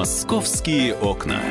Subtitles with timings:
[0.00, 1.42] Московские окна.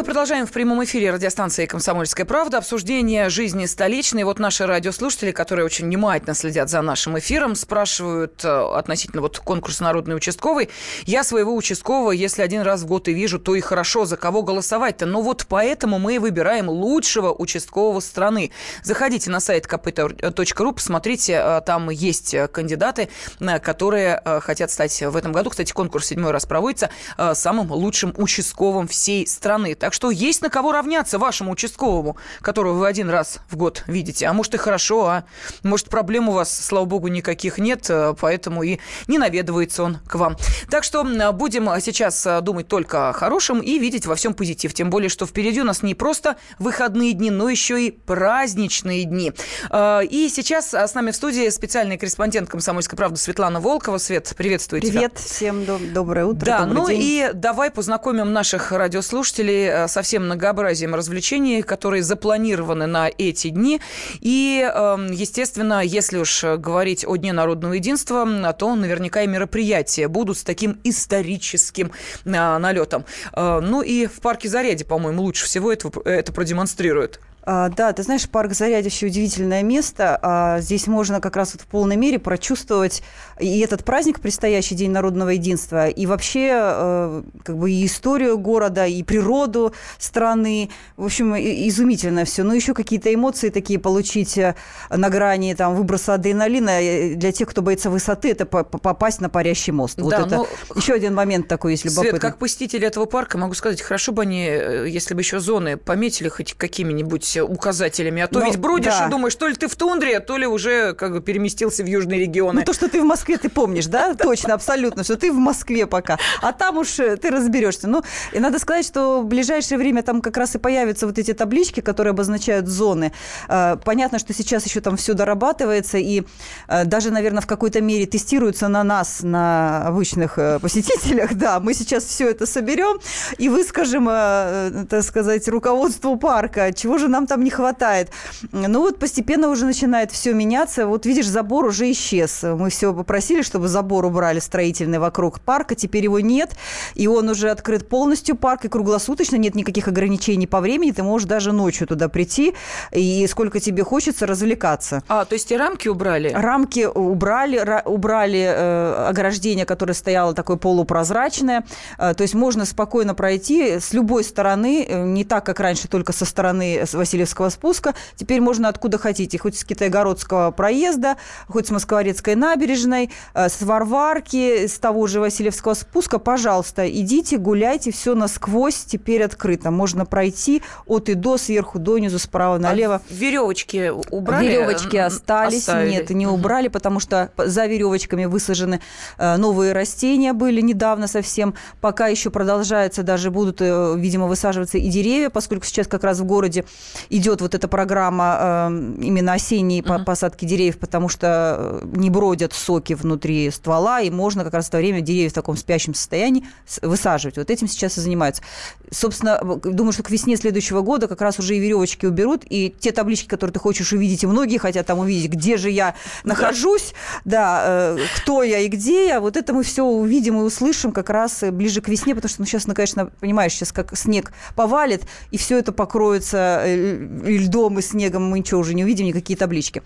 [0.00, 4.24] Мы продолжаем в прямом эфире радиостанции «Комсомольская правда» обсуждение жизни столичной.
[4.24, 9.82] Вот наши радиослушатели, которые очень внимательно следят за нашим эфиром, спрашивают э, относительно вот конкурса
[9.82, 10.70] «Народный участковый».
[11.04, 14.42] Я своего участкового, если один раз в год и вижу, то и хорошо, за кого
[14.42, 15.04] голосовать-то.
[15.04, 18.52] Но вот поэтому мы и выбираем лучшего участкового страны.
[18.82, 25.32] Заходите на сайт kp.ru, посмотрите, э, там есть кандидаты, э, которые хотят стать в этом
[25.32, 25.50] году.
[25.50, 26.88] Кстати, конкурс седьмой раз проводится
[27.34, 29.74] самым лучшим участковым всей страны.
[29.74, 34.26] Так что есть на кого равняться вашему участковому, которого вы один раз в год видите.
[34.26, 35.24] А может и хорошо, а
[35.62, 40.14] может проблем у вас, слава богу, никаких нет, э, поэтому и не наведывается он к
[40.16, 40.36] вам.
[40.70, 44.74] Так что будем сейчас э, думать только о хорошем и видеть во всем позитив.
[44.74, 49.32] Тем более, что впереди у нас не просто выходные дни, но еще и праздничные дни.
[49.70, 53.98] Э, и сейчас с нами в студии специальный корреспондент «Комсомольской правды» Светлана Волкова.
[53.98, 55.08] Свет, приветствую Привет, тебя.
[55.08, 56.44] Привет, всем доброе утро.
[56.44, 57.00] Да, ну день.
[57.02, 63.80] и давай познакомим наших радиослушателей Э, со всем многообразием развлечений, которые запланированы на эти дни.
[64.20, 68.26] И, эм, естественно, если уж говорить о Дне народного единства,
[68.58, 71.92] то наверняка и мероприятия будут с таким историческим
[72.24, 73.04] э, налетом.
[73.32, 77.20] Э, ну и в парке Заряди, по-моему, лучше всего это, это продемонстрируют.
[77.42, 80.18] А, да, ты знаешь, парк Зарядище удивительное место.
[80.20, 83.02] А, здесь можно как раз вот в полной мере прочувствовать
[83.38, 88.86] и этот праздник, предстоящий День народного единства, и вообще э, как бы и историю города,
[88.86, 90.70] и природу страны.
[90.96, 92.42] В общем, изумительно все.
[92.42, 94.54] Ну, еще какие-то эмоции такие получить э,
[94.90, 96.82] на грани там, выброса адреналина.
[96.82, 99.96] Э, для тех, кто боится высоты, это попасть на парящий мост.
[99.96, 100.46] Да, вот это ну,
[100.76, 102.10] еще один момент такой, если любопытный.
[102.10, 106.28] Свет, как посетитель этого парка, могу сказать, хорошо бы они, если бы еще зоны пометили
[106.28, 108.22] хоть какими-нибудь указателями.
[108.22, 109.06] А то Но, ведь бродишь да.
[109.06, 112.20] и думаешь, то ли ты в тундре, то ли уже как бы переместился в южные
[112.20, 112.60] регионы.
[112.60, 114.14] Ну, то, что ты в Москве, ты помнишь, да?
[114.14, 116.18] Точно, абсолютно, что ты в Москве пока.
[116.42, 117.88] А там уж э, ты разберешься.
[117.88, 118.02] Ну,
[118.32, 121.80] и надо сказать, что в ближайшее время там как раз и появятся вот эти таблички,
[121.80, 123.12] которые обозначают зоны.
[123.48, 126.22] Э, понятно, что сейчас еще там все дорабатывается, и
[126.68, 131.30] э, даже, наверное, в какой-то мере тестируется на нас, на обычных посетителях.
[131.40, 132.98] Да, мы сейчас все это соберем
[133.38, 138.10] и выскажем, так сказать, руководству парка, чего же нам там не хватает.
[138.52, 140.86] Ну вот постепенно уже начинает все меняться.
[140.86, 142.42] Вот видишь, забор уже исчез.
[142.42, 145.74] Мы все попросили, чтобы забор убрали строительный вокруг парка.
[145.74, 146.52] Теперь его нет.
[146.94, 149.36] И он уже открыт полностью парк и круглосуточно.
[149.36, 150.92] Нет никаких ограничений по времени.
[150.92, 152.54] Ты можешь даже ночью туда прийти
[152.92, 155.02] и сколько тебе хочется развлекаться.
[155.08, 156.32] А, то есть и рамки убрали?
[156.34, 161.64] Рамки убрали, убрали э, ограждение, которое стояло такое полупрозрачное.
[161.98, 166.12] Э, то есть можно спокойно пройти с любой стороны, э, не так, как раньше, только
[166.12, 167.94] со стороны Васильевского спуска.
[168.14, 171.16] Теперь можно откуда хотите, хоть с Китайгородского проезда,
[171.48, 176.20] хоть с Москворецкой набережной, э, с Варварки, с того же Васильевского спуска.
[176.20, 179.72] Пожалуйста, идите, гуляйте, все насквозь теперь открыто.
[179.72, 182.96] Можно пройти от и до, сверху донизу, справа налево.
[182.96, 184.46] А веревочки убрали?
[184.46, 185.68] Веревочки остались.
[185.68, 185.90] Оставили.
[185.90, 188.80] Нет, не убрали, потому что за веревочками высажены
[189.18, 191.54] э, новые растения были недавно совсем.
[191.80, 196.24] Пока еще продолжается, даже будут, э, видимо, высаживаться и деревья, поскольку сейчас как раз в
[196.24, 196.64] городе
[197.08, 200.04] идет вот эта программа э, именно осенней uh-huh.
[200.04, 204.68] посадки деревьев, потому что э, не бродят соки внутри ствола, и можно как раз в
[204.68, 206.44] это время деревья в таком спящем состоянии
[206.82, 207.36] высаживать.
[207.36, 208.42] Вот этим сейчас и занимаются.
[208.90, 212.92] Собственно, думаю, что к весне следующего года как раз уже и веревочки уберут, и те
[212.92, 215.94] таблички, которые ты хочешь увидеть, и многие хотят там увидеть, где же я
[216.24, 216.94] нахожусь,
[217.24, 221.10] да, э, кто я и где я, вот это мы все увидим и услышим как
[221.10, 224.32] раз э, ближе к весне, потому что, ну, сейчас, ну, конечно, понимаешь, сейчас как снег
[224.54, 229.06] повалит, и все это покроется э, и льдом, и снегом мы ничего уже не увидим,
[229.06, 229.82] никакие таблички.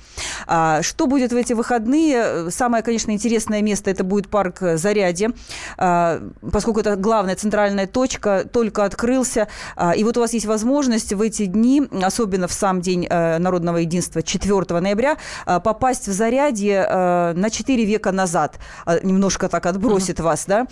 [0.46, 2.50] А, что будет в эти выходные?
[2.50, 5.30] Самое, конечно, интересное место это будет парк Зарядье,
[5.76, 6.20] а,
[6.52, 9.48] поскольку это главная центральная точка, только открылся.
[9.76, 13.38] А, и вот у вас есть возможность в эти дни, особенно в сам день а,
[13.38, 15.16] народного единства, 4 ноября,
[15.46, 18.58] а, попасть в Зарядье а, на 4 века назад.
[19.02, 20.22] Немножко так отбросит uh-huh.
[20.22, 20.66] вас, да?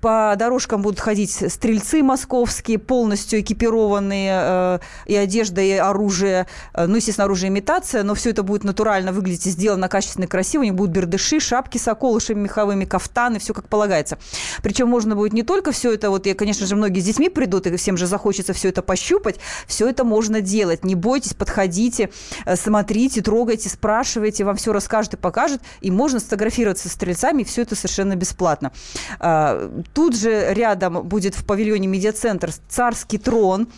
[0.00, 6.46] По дорожкам будут ходить стрельцы московские, полностью экипированные и одежда, и оружие.
[6.74, 10.28] Э, ну, естественно, оружие имитация, но все это будет натурально выглядеть и сделано качественно и
[10.28, 10.62] красиво.
[10.62, 14.18] У них будут бердыши, шапки с околышами меховыми, кафтаны, все как полагается.
[14.62, 17.66] Причем можно будет не только все это, вот, я, конечно же, многие с детьми придут,
[17.66, 19.36] и всем же захочется все это пощупать.
[19.66, 20.84] Все это можно делать.
[20.84, 22.10] Не бойтесь, подходите,
[22.44, 25.60] э, смотрите, трогайте, спрашивайте, вам все расскажут и покажут.
[25.80, 28.72] И можно сфотографироваться с стрельцами, и все это совершенно бесплатно.
[29.18, 33.68] А, тут же рядом будет в павильоне медиацентр царский трон.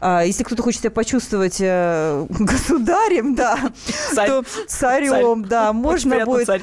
[0.00, 3.58] А, если кто-то хочет себя почувствовать э, государем, да,
[4.14, 4.28] Царь.
[4.28, 5.50] то царем, Царь.
[5.50, 6.62] да, можно будет царь.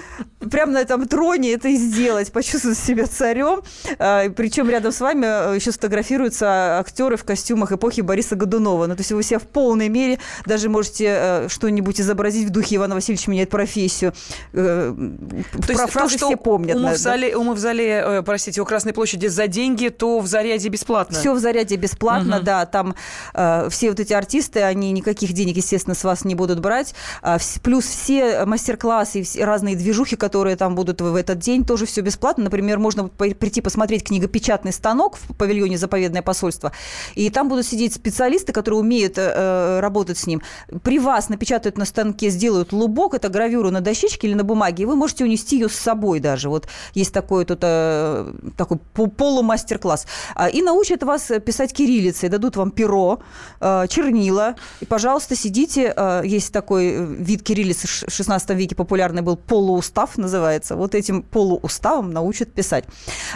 [0.53, 3.63] Прямо на этом троне это и сделать, почувствовать себя царем.
[3.97, 8.85] А, Причем рядом с вами э, еще сфотографируются актеры в костюмах эпохи Бориса Годунова.
[8.85, 12.75] Ну, то есть вы себя в полной мере даже можете э, что-нибудь изобразить в духе
[12.75, 14.13] Ивана Васильевича меняет профессию.
[14.53, 16.75] Э, то есть то, что все помнят.
[16.75, 21.17] У мавзолея, у мавзолея, простите, у Красной площади за деньги, то в Заряде бесплатно.
[21.17, 22.45] Все в Заряде бесплатно, угу.
[22.45, 22.67] да.
[22.67, 22.93] Там
[23.33, 26.93] э, все вот эти артисты, они никаких денег, естественно, с вас не будут брать.
[27.23, 31.85] А, плюс все мастер-классы и все разные движухи, которые там будут в этот день, тоже
[31.85, 32.45] все бесплатно.
[32.45, 36.71] Например, можно прийти посмотреть книгопечатный станок в павильоне «Заповедное посольство»,
[37.15, 40.41] и там будут сидеть специалисты, которые умеют э, э, работать с ним.
[40.83, 44.85] При вас напечатают на станке, сделают лубок, это гравюру на дощечке или на бумаге, и
[44.85, 46.49] вы можете унести ее с собой даже.
[46.49, 50.07] Вот есть такой тут э, такой полумастер-класс.
[50.35, 53.19] А, и научат вас писать кириллицей, дадут вам перо,
[53.59, 55.93] э, чернила, и, пожалуйста, сидите.
[55.95, 60.32] Э, есть такой э, вид кириллицы в 16 веке популярный был, полуустав называется.
[60.75, 62.85] Вот этим полууставом научат писать.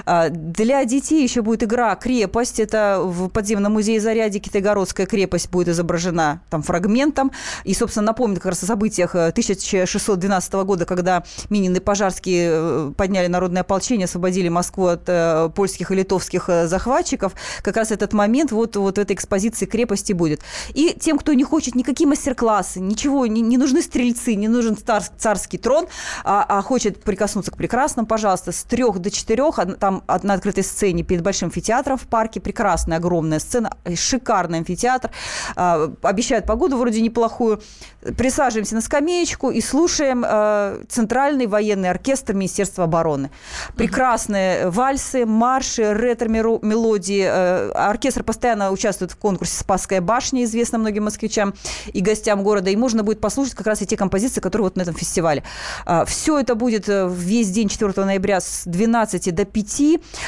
[0.05, 2.59] А, для детей еще будет игра «Крепость».
[2.59, 7.31] Это в подземном музее Заряди Китайгородская крепость будет изображена там фрагментом.
[7.63, 13.61] И, собственно, напомнит как раз о событиях 1612 года, когда Минин и Пожарский подняли народное
[13.61, 17.33] ополчение, освободили Москву от польских и литовских захватчиков.
[17.61, 20.41] Как раз этот момент вот, вот в этой экспозиции крепости будет.
[20.73, 25.03] И тем, кто не хочет никакие мастер-классы, ничего, не, не нужны стрельцы, не нужен цар,
[25.17, 25.87] царский трон,
[26.23, 31.03] а, а хочет прикоснуться к прекрасному, пожалуйста, с трех до четырех, там на открытой сцене
[31.03, 35.11] перед Большим амфитеатром в парке, прекрасная огромная сцена, шикарный амфитеатр,
[35.55, 37.61] а, обещают погоду вроде неплохую.
[38.17, 43.31] Присаживаемся на скамеечку и слушаем а, Центральный военный оркестр Министерства обороны.
[43.75, 47.25] Прекрасные вальсы, марши, ретро-мелодии.
[47.27, 51.53] А, оркестр постоянно участвует в конкурсе «Спасская башня», известно многим москвичам
[51.91, 54.83] и гостям города, и можно будет послушать как раз и те композиции, которые вот на
[54.83, 55.43] этом фестивале.
[55.85, 59.81] А, Все это будет э, весь день 4 ноября с 12 до 5,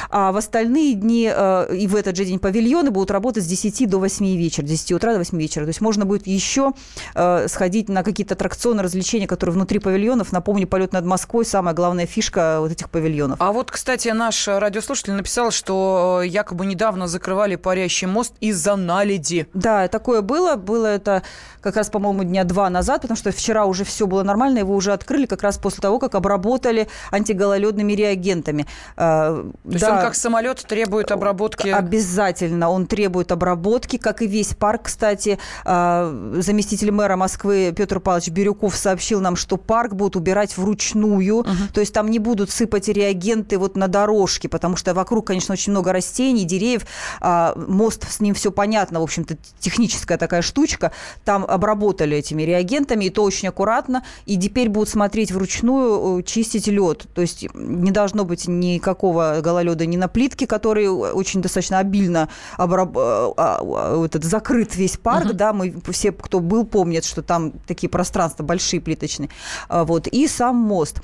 [0.09, 3.89] а в остальные дни э, и в этот же день павильоны будут работать с 10
[3.89, 5.63] до 8 вечера, 10 утра до 8 вечера.
[5.63, 6.73] То есть можно будет еще
[7.15, 10.31] э, сходить на какие-то аттракционы, развлечения, которые внутри павильонов.
[10.31, 13.37] Напомню, полет над Москвой– самая главная фишка вот этих павильонов.
[13.41, 19.47] А вот, кстати, наш радиослушатель написал, что якобы недавно закрывали парящий мост из-за наледи.
[19.53, 20.55] Да, такое было.
[20.55, 21.23] Было это
[21.61, 24.93] как раз, по-моему, дня два назад, потому что вчера уже все было нормально, его уже
[24.93, 28.67] открыли как раз после того, как обработали антигололедными реагентами.
[28.95, 31.69] А, То да, есть он как самолет требует обработки?
[31.69, 32.69] Обязательно.
[32.69, 35.39] Он требует обработки, как и весь парк, кстати.
[35.65, 41.47] А, заместитель мэра Москвы Петр Павлович Бирюков сообщил нам, что парк будут убирать вручную, угу.
[41.73, 45.71] то есть там не будут сыпать реагенты вот на дорожке, потому что вокруг, конечно, очень
[45.71, 46.85] много растений, деревьев,
[47.21, 50.91] а, мост с ним все понятно, в общем-то, техническая такая штучка.
[51.25, 56.67] Там обработали этими реагентами, и то очень аккуратно, и теперь будут смотреть вручную, э, чистить
[56.67, 57.07] лед.
[57.13, 62.95] То есть не должно быть никакого гололеда ни на плитке, который очень достаточно обильно обраб...
[62.97, 65.33] Э, а, а, этот, закрыт весь парк, uh-huh.
[65.33, 69.29] да, мы все, кто был, помнят, что там такие пространства большие плиточные,
[69.67, 71.01] а, вот, и сам мост.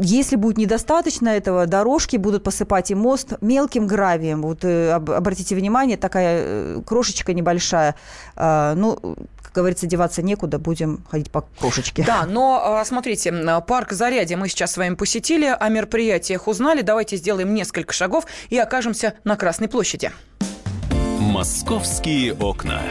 [0.00, 4.42] Если будет недостаточно этого, дорожки будут посыпать и мост мелким гравием.
[4.42, 7.94] Вот обратите внимание, такая крошечка небольшая,
[8.36, 9.16] ну,
[9.56, 12.04] говорится, деваться некуда, будем ходить по крошечке.
[12.04, 13.32] Да, но а, смотрите,
[13.66, 16.82] парк Зарядье мы сейчас с вами посетили, о мероприятиях узнали.
[16.82, 20.12] Давайте сделаем несколько шагов и окажемся на Красной площади.
[21.18, 22.82] Московские окна.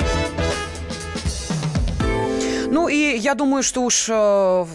[2.69, 4.65] Ну и я думаю, что уж э,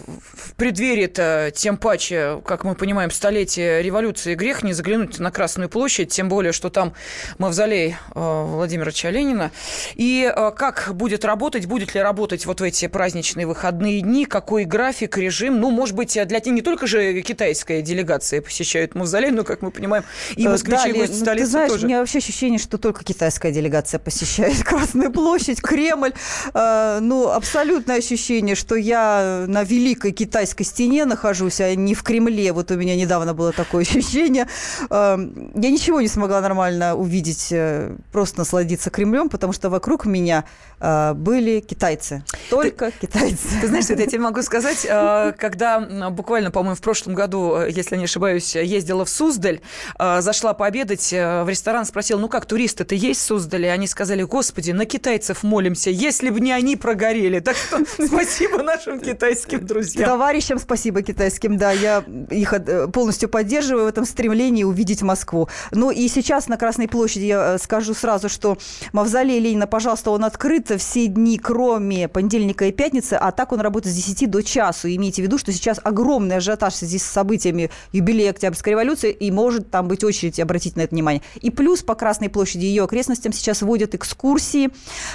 [0.61, 6.29] преддверии-то, тем паче, как мы понимаем, столетие революции, грех не заглянуть на Красную площадь, тем
[6.29, 6.93] более, что там
[7.39, 9.49] мавзолей э, Владимира Чаленина.
[9.95, 14.65] И э, как будет работать, будет ли работать вот в эти праздничные выходные дни, какой
[14.65, 19.63] график, режим, ну, может быть, для не только же китайская делегация посещает мавзолей, но, как
[19.63, 20.03] мы понимаем,
[20.35, 21.85] и э, москвичи, да, и гости столицы Ты знаешь, тоже.
[21.85, 26.13] у меня вообще ощущение, что только китайская делегация посещает Красную площадь, Кремль.
[26.53, 32.51] Ну, абсолютное ощущение, что я на великой китайской китайской стене нахожусь, а не в Кремле.
[32.51, 34.47] Вот у меня недавно было такое ощущение.
[34.89, 40.43] Эм, я ничего не смогла нормально увидеть, э, просто насладиться Кремлем, потому что вокруг меня
[40.79, 42.23] э, были китайцы.
[42.49, 43.47] Только ты, китайцы.
[43.61, 45.79] Ты знаешь, что я тебе могу сказать, э, когда
[46.09, 49.61] буквально, по-моему, в прошлом году, если не ошибаюсь, ездила в Суздаль,
[49.97, 53.71] зашла пообедать в ресторан, спросила, ну как, туристы-то есть в Суздале?
[53.71, 57.39] Они сказали, господи, на китайцев молимся, если бы не они прогорели.
[57.39, 60.09] Так что Спасибо нашим китайским друзьям.
[60.41, 65.49] Товарищам спасибо китайским, да, я их э, полностью поддерживаю в этом стремлении увидеть Москву.
[65.69, 68.57] Ну и сейчас на Красной площади я э, скажу сразу, что
[68.91, 73.93] Мавзолей Ленина, пожалуйста, он открыт все дни, кроме понедельника и пятницы, а так он работает
[73.93, 74.87] с 10 до часу.
[74.87, 79.69] Имейте в виду, что сейчас огромный ажиотаж здесь с событиями юбилея Октябрьской революции, и может
[79.69, 81.21] там быть очередь, обратить на это внимание.
[81.41, 84.71] И плюс по Красной площади и ее окрестностям сейчас вводят экскурсии.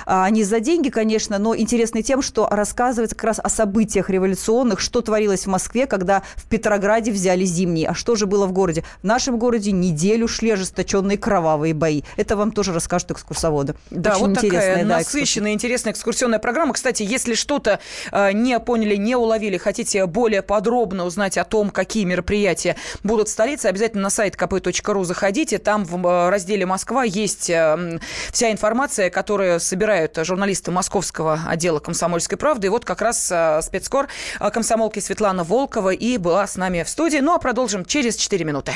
[0.07, 4.79] А, не за деньги, конечно, но интересны тем, что рассказывается как раз о событиях революционных,
[4.79, 7.87] что творилось в Москве, когда в Петрограде взяли зимний.
[7.87, 8.85] А что же было в городе?
[9.01, 12.03] В нашем городе неделю шли ожесточенные кровавые бои.
[12.19, 13.75] Это вам тоже расскажут экскурсоводы.
[13.91, 16.75] Да, Очень вот такая да, насыщенная, интересная экскурсионная программа.
[16.75, 17.81] Кстати, если что-то
[18.13, 23.31] э, не поняли, не уловили, хотите более подробно узнать о том, какие мероприятия будут в
[23.31, 25.57] столице, обязательно на сайт kp.ru заходите.
[25.57, 27.99] Там в э, разделе «Москва» есть э,
[28.33, 32.67] вся информация, которую собирают журналисты московского отдела «Комсомольской правды».
[32.67, 34.09] И вот как раз э, спецкор
[34.41, 37.19] э, комсомолки Светлана Волкова и была с нами в студии.
[37.19, 38.73] Ну а продолжим через 4 минуты.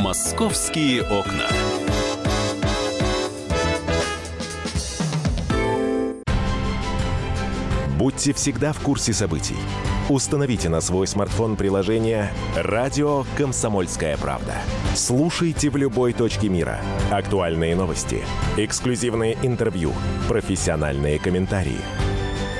[0.00, 1.48] «Московские окна».
[7.98, 9.56] Будьте всегда в курсе событий.
[10.08, 14.54] Установите на свой смартфон приложение «Радио Комсомольская правда».
[14.94, 16.78] Слушайте в любой точке мира.
[17.10, 18.22] Актуальные новости,
[18.56, 19.92] эксклюзивные интервью,
[20.28, 21.80] профессиональные комментарии.